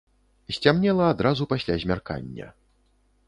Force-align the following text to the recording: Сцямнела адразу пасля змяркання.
Сцямнела 0.55 1.05
адразу 1.15 1.43
пасля 1.53 1.75
змяркання. 1.83 2.47